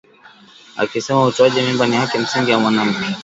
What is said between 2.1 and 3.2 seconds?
msingi ya mwanamke